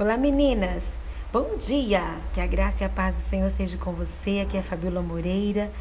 Olá, 0.00 0.16
meninas! 0.16 0.84
Bom 1.32 1.56
dia! 1.56 2.04
Que 2.32 2.40
a 2.40 2.46
graça 2.46 2.84
e 2.84 2.86
a 2.86 2.88
paz 2.88 3.16
do 3.16 3.22
Senhor 3.22 3.50
seja 3.50 3.76
com 3.76 3.90
você. 3.90 4.38
Aqui 4.38 4.56
é 4.56 4.60
a 4.60 4.62
Fabíola 4.62 5.02
Moreira, 5.02 5.72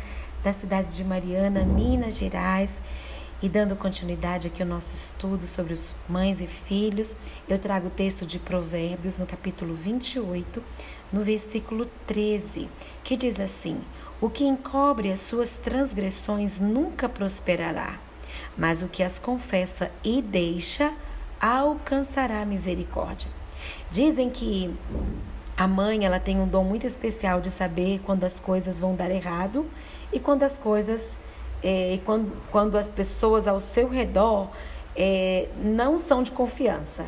da 0.43 0.51
cidade 0.51 0.96
de 0.96 1.04
Mariana, 1.04 1.63
Minas 1.63 2.18
Gerais. 2.18 2.82
E 3.44 3.48
dando 3.48 3.76
continuidade 3.76 4.48
aqui 4.48 4.64
ao 4.64 4.68
nosso 4.68 4.92
estudo 4.96 5.46
sobre 5.46 5.76
os 5.76 5.84
mães 6.10 6.42
e 6.42 6.48
filhos, 6.48 7.16
eu 7.48 7.60
trago 7.60 7.90
o 7.90 7.92
texto 7.92 8.26
de 8.26 8.40
Provérbios, 8.40 9.20
no 9.20 9.28
capítulo 9.28 9.76
28, 9.76 10.63
no 11.13 11.24
versículo 11.24 11.86
13, 12.08 12.68
que 13.04 13.15
diz 13.15 13.40
assim: 13.40 13.79
O 14.20 14.31
que 14.31 14.46
encobre 14.46 15.12
as 15.12 15.20
suas 15.20 15.58
transgressões 15.58 16.58
nunca 16.58 17.08
prosperará, 17.08 17.99
mas 18.58 18.81
o 18.81 18.88
que 18.88 19.04
as 19.04 19.20
confessa 19.20 19.91
e 20.04 20.23
deixa 20.23 20.91
alcançará 21.40 22.44
misericórdia. 22.44 23.38
Dizem 23.91 24.30
que 24.30 24.73
a 25.55 25.68
mãe 25.68 26.05
ela 26.05 26.20
tem 26.20 26.40
um 26.40 26.48
dom 26.48 26.64
muito 26.64 26.86
especial 26.86 27.41
de 27.41 27.50
saber 27.50 28.00
quando 28.05 28.24
as 28.24 28.40
coisas 28.40 28.80
vão 28.80 28.96
dar 28.96 29.10
errado 29.10 29.66
e 30.14 30.20
quando 30.20 30.44
as 30.44 30.58
coisas 30.58 31.02
é, 31.64 32.00
quando, 32.05 32.32
quando 32.52 32.77
as 32.77 32.91
pessoas 32.91 33.48
ao 33.48 33.60
seu 33.60 33.88
redor 33.88 34.50
é, 34.96 35.48
não 35.62 35.98
são 35.98 36.22
de 36.24 36.32
confiança. 36.32 37.05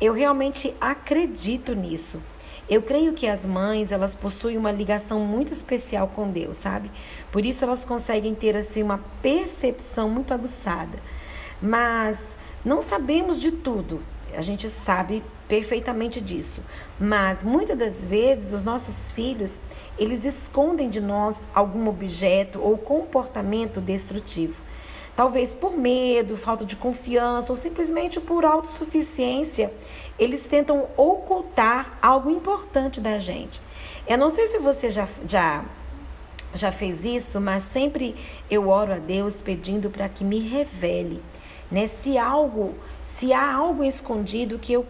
Eu 0.00 0.12
realmente 0.12 0.74
acredito 0.80 1.74
nisso. 1.74 2.20
Eu 2.68 2.82
creio 2.82 3.12
que 3.12 3.28
as 3.28 3.46
mães, 3.46 3.92
elas 3.92 4.14
possuem 4.14 4.56
uma 4.56 4.72
ligação 4.72 5.20
muito 5.20 5.52
especial 5.52 6.08
com 6.08 6.28
Deus, 6.30 6.56
sabe? 6.56 6.90
Por 7.30 7.46
isso 7.46 7.64
elas 7.64 7.84
conseguem 7.84 8.34
ter 8.34 8.56
assim 8.56 8.82
uma 8.82 9.00
percepção 9.22 10.10
muito 10.10 10.34
aguçada. 10.34 10.98
Mas 11.62 12.18
não 12.64 12.82
sabemos 12.82 13.40
de 13.40 13.52
tudo. 13.52 14.02
A 14.36 14.42
gente 14.42 14.68
sabe 14.68 15.22
perfeitamente 15.48 16.20
disso. 16.20 16.62
Mas 17.00 17.42
muitas 17.42 17.78
das 17.78 18.04
vezes 18.04 18.52
os 18.52 18.62
nossos 18.62 19.10
filhos, 19.10 19.60
eles 19.98 20.24
escondem 20.24 20.90
de 20.90 21.00
nós 21.00 21.36
algum 21.54 21.88
objeto 21.88 22.60
ou 22.60 22.76
comportamento 22.76 23.80
destrutivo. 23.80 24.60
Talvez 25.16 25.54
por 25.54 25.74
medo, 25.74 26.36
falta 26.36 26.64
de 26.64 26.76
confiança 26.76 27.50
ou 27.50 27.56
simplesmente 27.56 28.20
por 28.20 28.44
autossuficiência, 28.44 29.72
eles 30.18 30.44
tentam 30.46 30.86
ocultar 30.94 31.98
algo 32.02 32.30
importante 32.30 33.00
da 33.00 33.18
gente. 33.18 33.62
Eu 34.06 34.18
não 34.18 34.28
sei 34.28 34.46
se 34.46 34.58
você 34.58 34.90
já, 34.90 35.08
já, 35.26 35.64
já 36.54 36.70
fez 36.70 37.02
isso, 37.02 37.40
mas 37.40 37.64
sempre 37.64 38.14
eu 38.50 38.68
oro 38.68 38.92
a 38.92 38.98
Deus 38.98 39.40
pedindo 39.40 39.88
para 39.88 40.06
que 40.06 40.22
me 40.22 40.38
revele, 40.38 41.22
né? 41.70 41.86
Se 41.86 42.18
algo, 42.18 42.74
se 43.06 43.32
há 43.32 43.54
algo 43.54 43.84
escondido 43.84 44.58
que 44.58 44.72
eu 44.72 44.84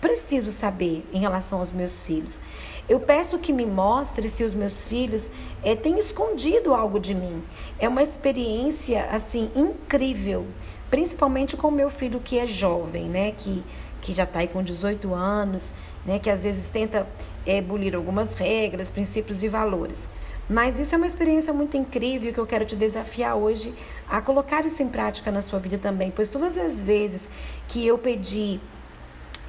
preciso 0.00 0.50
saber 0.50 1.04
em 1.12 1.20
relação 1.20 1.60
aos 1.60 1.70
meus 1.70 2.04
filhos. 2.04 2.40
Eu 2.88 2.98
peço 2.98 3.38
que 3.38 3.52
me 3.52 3.66
mostre 3.66 4.28
se 4.30 4.42
os 4.42 4.54
meus 4.54 4.86
filhos 4.86 5.30
é, 5.62 5.76
têm 5.76 5.98
escondido 5.98 6.72
algo 6.72 6.98
de 6.98 7.14
mim. 7.14 7.42
É 7.78 7.86
uma 7.86 8.02
experiência 8.02 9.04
assim 9.10 9.50
incrível, 9.54 10.46
principalmente 10.90 11.56
com 11.56 11.68
o 11.68 11.72
meu 11.72 11.90
filho 11.90 12.18
que 12.18 12.38
é 12.38 12.46
jovem, 12.46 13.04
né? 13.04 13.32
Que, 13.36 13.62
que 14.00 14.14
já 14.14 14.24
está 14.24 14.38
aí 14.38 14.48
com 14.48 14.62
18 14.62 15.12
anos, 15.12 15.74
né? 16.06 16.18
Que 16.18 16.30
às 16.30 16.42
vezes 16.42 16.70
tenta 16.70 17.06
é, 17.46 17.62
algumas 17.94 18.32
regras, 18.32 18.90
princípios 18.90 19.42
e 19.42 19.48
valores. 19.48 20.08
Mas 20.48 20.80
isso 20.80 20.94
é 20.94 20.98
uma 20.98 21.06
experiência 21.06 21.52
muito 21.52 21.76
incrível 21.76 22.32
que 22.32 22.40
eu 22.40 22.46
quero 22.46 22.64
te 22.64 22.74
desafiar 22.74 23.36
hoje 23.36 23.74
a 24.08 24.20
colocar 24.20 24.64
isso 24.64 24.82
em 24.82 24.88
prática 24.88 25.30
na 25.30 25.42
sua 25.42 25.58
vida 25.58 25.76
também, 25.76 26.10
pois 26.10 26.30
todas 26.30 26.56
as 26.56 26.82
vezes 26.82 27.28
que 27.68 27.86
eu 27.86 27.98
pedi 27.98 28.58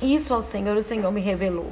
isso 0.02 0.34
ao 0.34 0.42
Senhor, 0.42 0.76
o 0.76 0.84
Senhor 0.84 1.12
me 1.12 1.22
revelou. 1.22 1.72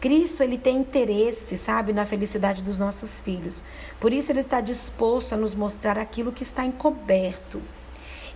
Cristo 0.00 0.42
ele 0.42 0.56
tem 0.56 0.78
interesse, 0.78 1.58
sabe, 1.58 1.92
na 1.92 2.06
felicidade 2.06 2.62
dos 2.62 2.78
nossos 2.78 3.20
filhos. 3.20 3.62
Por 3.98 4.12
isso 4.12 4.32
ele 4.32 4.40
está 4.40 4.60
disposto 4.60 5.34
a 5.34 5.36
nos 5.36 5.54
mostrar 5.54 5.98
aquilo 5.98 6.32
que 6.32 6.42
está 6.42 6.64
encoberto. 6.64 7.60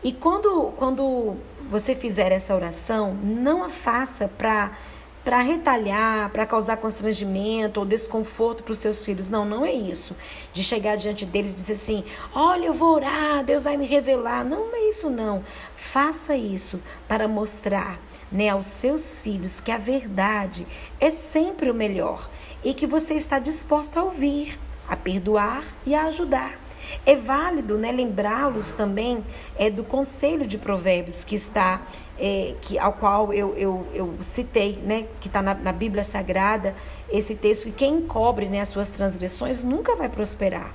E 0.02 0.12
quando, 0.12 0.72
quando 0.76 1.36
você 1.70 1.94
fizer 1.94 2.30
essa 2.30 2.54
oração, 2.54 3.14
não 3.14 3.64
a 3.64 3.70
faça 3.70 4.28
para 4.28 4.76
para 5.24 5.40
retalhar, 5.40 6.28
para 6.30 6.44
causar 6.44 6.76
constrangimento 6.76 7.80
ou 7.80 7.86
desconforto 7.86 8.62
para 8.62 8.72
os 8.72 8.78
seus 8.78 9.04
filhos. 9.04 9.28
Não, 9.28 9.44
não 9.44 9.64
é 9.64 9.72
isso. 9.72 10.14
De 10.52 10.62
chegar 10.62 10.96
diante 10.96 11.24
deles 11.24 11.52
e 11.52 11.56
dizer 11.56 11.72
assim: 11.74 12.04
olha, 12.34 12.66
eu 12.66 12.74
vou 12.74 12.94
orar, 12.94 13.42
Deus 13.42 13.64
vai 13.64 13.76
me 13.76 13.86
revelar. 13.86 14.44
Não, 14.44 14.66
não 14.66 14.76
é 14.76 14.88
isso, 14.88 15.08
não. 15.08 15.42
Faça 15.76 16.36
isso 16.36 16.80
para 17.08 17.26
mostrar 17.26 17.98
né, 18.30 18.50
aos 18.50 18.66
seus 18.66 19.20
filhos 19.20 19.60
que 19.60 19.72
a 19.72 19.78
verdade 19.78 20.66
é 21.00 21.10
sempre 21.10 21.70
o 21.70 21.74
melhor 21.74 22.28
e 22.62 22.74
que 22.74 22.86
você 22.86 23.14
está 23.14 23.38
disposta 23.38 24.00
a 24.00 24.04
ouvir, 24.04 24.58
a 24.88 24.96
perdoar 24.96 25.64
e 25.86 25.94
a 25.94 26.04
ajudar. 26.04 26.63
É 27.04 27.16
válido 27.16 27.76
né, 27.78 27.92
lembrá-los 27.92 28.74
também 28.74 29.24
é, 29.56 29.70
do 29.70 29.84
conselho 29.84 30.46
de 30.46 30.58
provérbios 30.58 31.24
que 31.24 31.36
está, 31.36 31.82
é, 32.18 32.54
que, 32.62 32.78
ao 32.78 32.92
qual 32.92 33.32
eu, 33.32 33.54
eu, 33.56 33.86
eu 33.94 34.14
citei, 34.22 34.78
né, 34.84 35.06
que 35.20 35.28
está 35.28 35.42
na, 35.42 35.54
na, 35.54 35.72
Bíblia 35.72 36.04
Sagrada, 36.04 36.74
esse 37.10 37.34
texto, 37.34 37.64
que 37.64 37.72
quem 37.72 38.02
cobre 38.02 38.46
né, 38.46 38.60
as 38.60 38.68
suas 38.68 38.90
transgressões 38.90 39.62
nunca 39.62 39.94
vai 39.94 40.08
prosperar. 40.08 40.72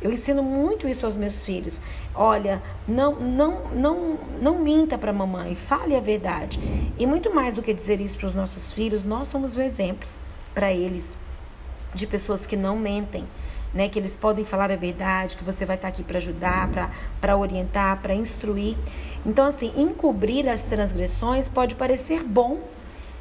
Eu 0.00 0.12
ensino 0.12 0.42
muito 0.42 0.88
isso 0.88 1.06
aos 1.06 1.14
meus 1.14 1.44
filhos. 1.44 1.80
Olha, 2.12 2.60
não, 2.88 3.14
não, 3.14 3.68
não, 3.68 4.18
não 4.40 4.58
minta 4.58 4.98
para 4.98 5.10
a 5.10 5.14
mamãe, 5.14 5.54
fale 5.54 5.94
a 5.94 6.00
verdade. 6.00 6.60
E 6.98 7.06
muito 7.06 7.32
mais 7.32 7.54
do 7.54 7.62
que 7.62 7.72
dizer 7.72 8.00
isso 8.00 8.18
para 8.18 8.26
os 8.26 8.34
nossos 8.34 8.72
filhos, 8.72 9.04
nós 9.04 9.28
somos 9.28 9.52
os 9.52 9.58
exemplos 9.58 10.20
para 10.52 10.72
eles 10.72 11.16
de 11.94 12.06
pessoas 12.06 12.46
que 12.46 12.56
não 12.56 12.76
mentem. 12.76 13.24
Né, 13.74 13.88
que 13.88 13.98
eles 13.98 14.16
podem 14.16 14.44
falar 14.44 14.70
a 14.70 14.76
verdade, 14.76 15.34
que 15.34 15.42
você 15.42 15.64
vai 15.64 15.76
estar 15.76 15.88
aqui 15.88 16.02
para 16.02 16.18
ajudar, 16.18 16.68
para 17.18 17.36
orientar, 17.36 18.02
para 18.02 18.14
instruir. 18.14 18.76
Então, 19.24 19.46
assim, 19.46 19.72
encobrir 19.74 20.46
as 20.46 20.62
transgressões 20.62 21.48
pode 21.48 21.74
parecer 21.74 22.22
bom, 22.22 22.60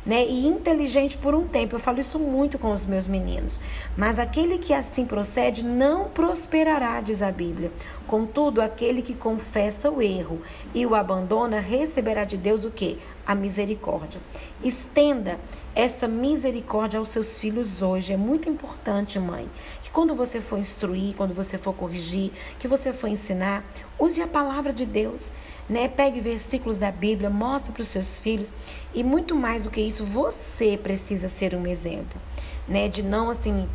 né, 0.05 0.25
e 0.25 0.47
inteligente 0.47 1.17
por 1.17 1.35
um 1.35 1.47
tempo. 1.47 1.75
Eu 1.75 1.79
falo 1.79 1.99
isso 1.99 2.17
muito 2.17 2.57
com 2.57 2.71
os 2.71 2.85
meus 2.85 3.07
meninos. 3.07 3.59
Mas 3.95 4.19
aquele 4.19 4.57
que 4.57 4.73
assim 4.73 5.05
procede 5.05 5.63
não 5.63 6.05
prosperará, 6.05 6.99
diz 7.01 7.21
a 7.21 7.31
Bíblia. 7.31 7.71
Contudo, 8.07 8.61
aquele 8.61 9.01
que 9.01 9.13
confessa 9.13 9.89
o 9.89 10.01
erro 10.01 10.41
e 10.73 10.85
o 10.85 10.95
abandona 10.95 11.59
receberá 11.59 12.25
de 12.25 12.37
Deus 12.37 12.65
o 12.65 12.71
que? 12.71 12.99
A 13.25 13.35
misericórdia. 13.35 14.19
Estenda 14.63 15.39
essa 15.75 16.07
misericórdia 16.07 16.99
aos 16.99 17.09
seus 17.09 17.39
filhos 17.39 17.81
hoje. 17.81 18.13
É 18.13 18.17
muito 18.17 18.49
importante, 18.49 19.19
mãe, 19.19 19.47
que 19.81 19.91
quando 19.91 20.15
você 20.15 20.41
for 20.41 20.59
instruir, 20.59 21.15
quando 21.15 21.33
você 21.33 21.57
for 21.57 21.73
corrigir, 21.73 22.31
que 22.59 22.67
você 22.67 22.91
for 22.91 23.07
ensinar, 23.07 23.63
use 23.97 24.21
a 24.21 24.27
palavra 24.27 24.73
de 24.73 24.85
Deus 24.85 25.21
né? 25.71 25.87
Pegue 25.87 26.19
versículos 26.19 26.77
da 26.77 26.91
Bíblia, 26.91 27.29
mostre 27.29 27.71
para 27.71 27.81
os 27.81 27.87
seus 27.87 28.19
filhos 28.19 28.53
e 28.93 29.05
muito 29.05 29.33
mais 29.33 29.63
do 29.63 29.69
que 29.69 29.79
isso, 29.79 30.03
você 30.03 30.77
precisa 30.77 31.29
ser 31.29 31.55
um 31.55 31.65
exemplo, 31.65 32.19
né? 32.67 32.89
De 32.89 33.01
não 33.01 33.29
assim 33.29 33.69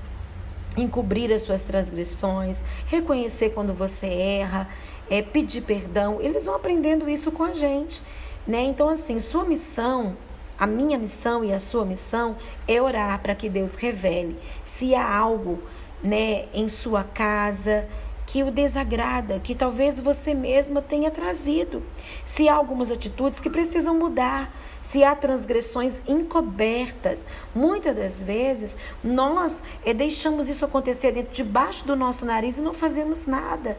encobrir 0.76 1.32
as 1.32 1.40
suas 1.40 1.62
transgressões, 1.62 2.62
reconhecer 2.86 3.54
quando 3.54 3.72
você 3.72 4.06
erra, 4.06 4.68
é, 5.08 5.22
pedir 5.22 5.62
perdão. 5.62 6.20
Eles 6.20 6.44
vão 6.44 6.56
aprendendo 6.56 7.08
isso 7.08 7.32
com 7.32 7.44
a 7.44 7.54
gente, 7.54 8.02
né? 8.46 8.62
Então 8.62 8.90
assim, 8.90 9.18
sua 9.18 9.46
missão 9.46 10.14
a 10.58 10.66
minha 10.66 10.96
missão 10.96 11.44
e 11.44 11.52
a 11.52 11.60
sua 11.60 11.84
missão 11.84 12.36
é 12.66 12.80
orar 12.80 13.20
para 13.20 13.34
que 13.34 13.46
Deus 13.46 13.74
revele 13.74 14.38
se 14.64 14.94
há 14.94 15.16
algo, 15.16 15.62
né, 16.02 16.46
em 16.54 16.66
sua 16.70 17.04
casa, 17.04 17.86
que 18.26 18.42
o 18.42 18.50
desagrada, 18.50 19.38
que 19.38 19.54
talvez 19.54 20.00
você 20.00 20.34
mesma 20.34 20.82
tenha 20.82 21.10
trazido. 21.10 21.82
Se 22.26 22.48
há 22.48 22.54
algumas 22.54 22.90
atitudes 22.90 23.38
que 23.38 23.48
precisam 23.48 23.96
mudar, 23.96 24.52
se 24.82 25.04
há 25.04 25.14
transgressões 25.14 26.00
encobertas, 26.06 27.20
muitas 27.54 27.96
das 27.96 28.18
vezes 28.18 28.76
nós 29.02 29.62
é, 29.84 29.94
deixamos 29.94 30.48
isso 30.48 30.64
acontecer 30.64 31.12
dentro 31.12 31.32
debaixo 31.32 31.86
do 31.86 31.94
nosso 31.94 32.24
nariz 32.24 32.58
e 32.58 32.62
não 32.62 32.74
fazemos 32.74 33.26
nada 33.26 33.78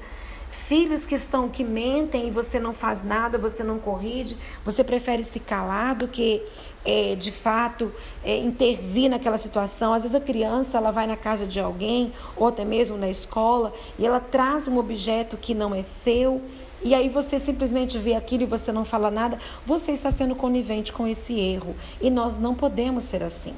filhos 0.67 1.05
que 1.05 1.15
estão 1.15 1.47
que 1.47 1.63
mentem 1.63 2.27
e 2.27 2.31
você 2.31 2.59
não 2.59 2.73
faz 2.73 3.03
nada, 3.03 3.37
você 3.37 3.63
não 3.63 3.79
corrige, 3.79 4.37
você 4.65 4.83
prefere 4.83 5.23
se 5.23 5.39
calar 5.39 5.95
do 5.95 6.07
que 6.07 6.43
é, 6.87 7.15
de 7.15 7.33
fato 7.33 7.91
é, 8.23 8.37
intervir 8.37 9.09
naquela 9.09 9.37
situação. 9.37 9.93
Às 9.93 10.03
vezes 10.03 10.15
a 10.15 10.21
criança 10.21 10.77
ela 10.77 10.89
vai 10.89 11.05
na 11.05 11.17
casa 11.17 11.45
de 11.45 11.59
alguém 11.59 12.13
ou 12.37 12.47
até 12.47 12.63
mesmo 12.63 12.97
na 12.97 13.09
escola 13.09 13.73
e 13.99 14.05
ela 14.05 14.21
traz 14.21 14.69
um 14.69 14.77
objeto 14.77 15.35
que 15.35 15.53
não 15.53 15.75
é 15.75 15.83
seu 15.83 16.41
e 16.81 16.93
aí 16.93 17.09
você 17.09 17.39
simplesmente 17.39 17.97
vê 17.97 18.13
aquilo 18.13 18.43
e 18.43 18.45
você 18.45 18.71
não 18.71 18.85
fala 18.85 19.11
nada. 19.11 19.37
Você 19.65 19.91
está 19.91 20.09
sendo 20.11 20.35
conivente 20.35 20.93
com 20.93 21.05
esse 21.05 21.37
erro 21.37 21.75
e 21.99 22.09
nós 22.09 22.37
não 22.37 22.55
podemos 22.55 23.03
ser 23.03 23.21
assim. 23.23 23.53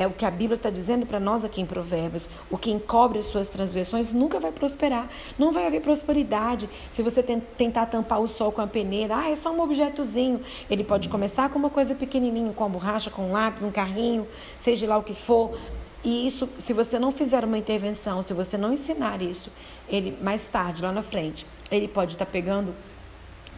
É 0.00 0.06
o 0.06 0.10
que 0.10 0.24
a 0.24 0.30
Bíblia 0.30 0.54
está 0.54 0.70
dizendo 0.70 1.04
para 1.04 1.20
nós 1.20 1.44
aqui 1.44 1.60
em 1.60 1.66
Provérbios. 1.66 2.30
O 2.50 2.56
que 2.56 2.70
encobre 2.70 3.18
as 3.18 3.26
suas 3.26 3.48
transgressões 3.48 4.12
nunca 4.12 4.40
vai 4.40 4.50
prosperar. 4.50 5.10
Não 5.38 5.52
vai 5.52 5.66
haver 5.66 5.82
prosperidade 5.82 6.70
se 6.90 7.02
você 7.02 7.22
tentar 7.22 7.84
tampar 7.84 8.18
o 8.18 8.26
sol 8.26 8.50
com 8.50 8.62
a 8.62 8.66
peneira. 8.66 9.14
Ah, 9.18 9.28
é 9.28 9.36
só 9.36 9.52
um 9.52 9.60
objetozinho. 9.60 10.40
Ele 10.70 10.82
pode 10.82 11.10
começar 11.10 11.50
com 11.50 11.58
uma 11.58 11.68
coisa 11.68 11.94
pequenininha, 11.94 12.50
com 12.60 12.66
a 12.66 12.68
borracha, 12.68 13.10
com 13.10 13.22
um 13.22 13.32
lápis, 13.32 13.64
um 13.64 13.70
carrinho, 13.70 14.28
seja 14.58 14.86
lá 14.86 14.98
o 14.98 15.02
que 15.02 15.14
for. 15.14 15.58
E 16.04 16.28
isso, 16.28 16.46
se 16.58 16.74
você 16.74 16.98
não 16.98 17.10
fizer 17.10 17.42
uma 17.42 17.56
intervenção, 17.56 18.20
se 18.20 18.34
você 18.34 18.58
não 18.58 18.70
ensinar 18.70 19.22
isso, 19.22 19.50
ele 19.88 20.16
mais 20.20 20.46
tarde, 20.48 20.82
lá 20.82 20.92
na 20.92 21.02
frente, 21.02 21.46
ele 21.70 21.88
pode 21.88 22.12
estar 22.12 22.26
tá 22.26 22.30
pegando 22.30 22.74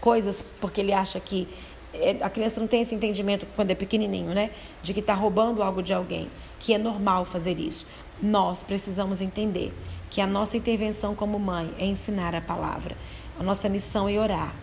coisas 0.01 0.45
porque 0.61 0.81
ele 0.81 0.93
acha 0.93 1.19
que 1.19 1.49
é, 1.93 2.17
a 2.21 2.31
criança 2.31 2.61
não 2.61 2.69
tem 2.69 2.83
esse 2.83 2.95
entendimento 2.95 3.45
quando 3.57 3.73
é 3.73 3.75
pequenininho, 3.75 4.33
né? 4.33 4.51
De 4.83 4.95
que 4.95 5.01
está 5.01 5.15
roubando 5.15 5.65
algo 5.65 5.83
de 5.83 5.93
alguém, 5.93 6.31
que 6.61 6.73
é 6.73 6.79
normal 6.79 7.25
fazer 7.25 7.59
isso. 7.59 7.89
Nós 8.23 8.63
precisamos 8.63 9.21
entender 9.21 9.75
que 10.11 10.21
a 10.21 10.27
nossa 10.29 10.57
intervenção 10.57 11.13
como 11.17 11.41
mãe 11.41 11.73
é 11.77 11.87
ensinar 11.87 12.37
a 12.37 12.41
palavra. 12.41 12.97
A 13.39 13.43
nossa 13.43 13.69
missão 13.69 14.09
é 14.09 14.17
orar. 14.17 14.55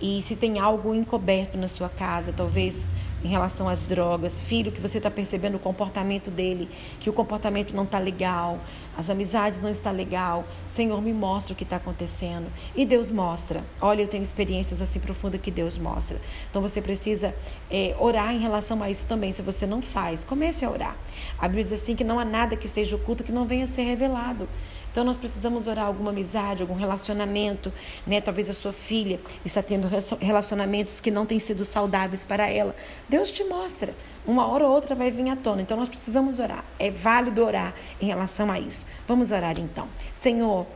E 0.00 0.22
se 0.22 0.36
tem 0.36 0.60
algo 0.60 0.94
encoberto 0.94 1.58
na 1.58 1.66
sua 1.66 1.88
casa, 1.88 2.32
talvez 2.32 2.86
em 3.24 3.28
relação 3.28 3.68
às 3.68 3.82
drogas, 3.82 4.42
filho, 4.42 4.70
que 4.70 4.80
você 4.80 4.98
está 4.98 5.10
percebendo 5.10 5.56
o 5.56 5.58
comportamento 5.58 6.30
dele, 6.30 6.68
que 7.00 7.10
o 7.10 7.12
comportamento 7.12 7.74
não 7.74 7.84
está 7.84 7.98
legal, 7.98 8.58
as 8.98 9.08
amizades 9.10 9.60
não 9.60 9.70
está 9.70 9.92
legal, 9.92 10.44
Senhor, 10.66 11.00
me 11.00 11.12
mostra 11.12 11.54
o 11.54 11.56
que 11.56 11.62
está 11.62 11.76
acontecendo. 11.76 12.48
E 12.74 12.84
Deus 12.84 13.12
mostra. 13.12 13.64
Olha, 13.80 14.02
eu 14.02 14.08
tenho 14.08 14.24
experiências 14.24 14.82
assim 14.82 14.98
profundas 14.98 15.40
que 15.40 15.52
Deus 15.52 15.78
mostra. 15.78 16.20
Então 16.50 16.60
você 16.60 16.82
precisa 16.82 17.32
é, 17.70 17.94
orar 18.00 18.34
em 18.34 18.40
relação 18.40 18.82
a 18.82 18.90
isso 18.90 19.06
também. 19.06 19.30
Se 19.30 19.40
você 19.40 19.68
não 19.68 19.80
faz, 19.80 20.24
comece 20.24 20.64
a 20.64 20.70
orar. 20.70 20.96
A 21.38 21.46
Bíblia 21.46 21.62
diz 21.62 21.74
assim 21.74 21.94
que 21.94 22.02
não 22.02 22.18
há 22.18 22.24
nada 22.24 22.56
que 22.56 22.66
esteja 22.66 22.96
oculto 22.96 23.22
que 23.22 23.30
não 23.30 23.46
venha 23.46 23.66
a 23.66 23.68
ser 23.68 23.82
revelado. 23.82 24.48
Então 24.90 25.04
nós 25.04 25.16
precisamos 25.16 25.68
orar 25.68 25.86
alguma 25.86 26.10
amizade, 26.10 26.62
algum 26.62 26.74
relacionamento, 26.74 27.72
né? 28.04 28.20
Talvez 28.20 28.50
a 28.50 28.54
sua 28.54 28.72
filha 28.72 29.20
está 29.44 29.62
tendo 29.62 29.86
relacionamentos 30.20 30.98
que 30.98 31.08
não 31.08 31.24
têm 31.24 31.38
sido 31.38 31.64
saudáveis 31.64 32.24
para 32.24 32.50
ela. 32.50 32.74
Deus 33.08 33.30
te 33.30 33.44
mostra. 33.44 33.94
Uma 34.28 34.46
hora 34.46 34.66
ou 34.66 34.70
outra 34.70 34.94
vai 34.94 35.10
vir 35.10 35.26
à 35.30 35.36
tona. 35.36 35.62
Então 35.62 35.74
nós 35.74 35.88
precisamos 35.88 36.38
orar. 36.38 36.62
É 36.78 36.90
válido 36.90 37.42
orar 37.42 37.74
em 37.98 38.08
relação 38.08 38.50
a 38.50 38.60
isso. 38.60 38.86
Vamos 39.06 39.32
orar 39.32 39.58
então. 39.58 39.88
Senhor, 40.12 40.66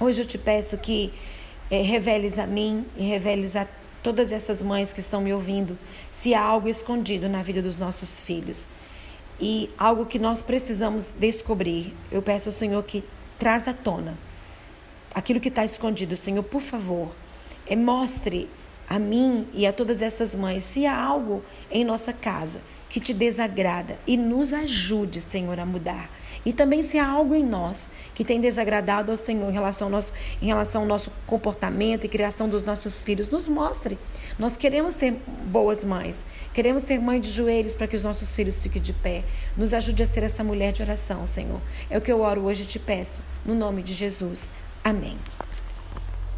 hoje 0.00 0.22
eu 0.22 0.24
te 0.24 0.38
peço 0.38 0.78
que 0.78 1.12
é, 1.70 1.82
reveles 1.82 2.38
a 2.38 2.46
mim 2.46 2.86
e 2.96 3.02
reveles 3.02 3.54
a 3.54 3.68
todas 4.02 4.32
essas 4.32 4.62
mães 4.62 4.94
que 4.94 5.00
estão 5.00 5.20
me 5.20 5.30
ouvindo 5.30 5.78
se 6.10 6.32
há 6.32 6.40
algo 6.40 6.70
escondido 6.70 7.28
na 7.28 7.42
vida 7.42 7.60
dos 7.60 7.76
nossos 7.76 8.22
filhos 8.22 8.66
e 9.38 9.68
algo 9.76 10.06
que 10.06 10.18
nós 10.18 10.40
precisamos 10.40 11.10
descobrir. 11.10 11.92
Eu 12.10 12.22
peço 12.22 12.48
ao 12.48 12.52
Senhor 12.54 12.82
que 12.82 13.04
traz 13.38 13.68
à 13.68 13.74
tona 13.74 14.16
aquilo 15.14 15.38
que 15.38 15.48
está 15.48 15.66
escondido. 15.66 16.16
Senhor, 16.16 16.42
por 16.42 16.62
favor, 16.62 17.14
é, 17.66 17.76
mostre 17.76 18.48
a 18.90 18.98
mim 18.98 19.46
e 19.54 19.64
a 19.68 19.72
todas 19.72 20.02
essas 20.02 20.34
mães 20.34 20.64
se 20.64 20.84
há 20.84 21.00
algo 21.00 21.44
em 21.70 21.84
nossa 21.84 22.12
casa 22.12 22.60
que 22.88 22.98
te 22.98 23.14
desagrada 23.14 23.96
e 24.04 24.16
nos 24.16 24.52
ajude, 24.52 25.20
Senhor, 25.20 25.60
a 25.60 25.64
mudar. 25.64 26.10
E 26.44 26.52
também 26.52 26.82
se 26.82 26.98
há 26.98 27.06
algo 27.06 27.34
em 27.34 27.44
nós 27.44 27.88
que 28.14 28.24
tem 28.24 28.40
desagradado 28.40 29.12
ao 29.12 29.16
Senhor 29.16 29.48
em 29.48 29.52
relação 29.52 29.86
ao 29.86 29.92
nosso, 29.92 30.12
em 30.42 30.46
relação 30.46 30.82
ao 30.82 30.88
nosso 30.88 31.12
comportamento 31.24 32.04
e 32.04 32.08
criação 32.08 32.48
dos 32.48 32.64
nossos 32.64 33.04
filhos, 33.04 33.28
nos 33.28 33.46
mostre. 33.46 33.96
Nós 34.38 34.56
queremos 34.56 34.94
ser 34.94 35.12
boas 35.46 35.84
mães, 35.84 36.24
queremos 36.52 36.82
ser 36.82 36.98
mãe 36.98 37.20
de 37.20 37.30
joelhos 37.30 37.74
para 37.74 37.86
que 37.86 37.94
os 37.94 38.02
nossos 38.02 38.34
filhos 38.34 38.60
fiquem 38.60 38.82
de 38.82 38.92
pé. 38.92 39.22
Nos 39.56 39.72
ajude 39.72 40.02
a 40.02 40.06
ser 40.06 40.24
essa 40.24 40.42
mulher 40.42 40.72
de 40.72 40.82
oração, 40.82 41.24
Senhor. 41.26 41.60
É 41.88 41.96
o 41.96 42.00
que 42.00 42.10
eu 42.10 42.22
oro 42.22 42.46
hoje 42.46 42.64
e 42.64 42.66
te 42.66 42.78
peço, 42.78 43.22
no 43.44 43.54
nome 43.54 43.82
de 43.82 43.92
Jesus. 43.92 44.50
Amém. 44.82 45.16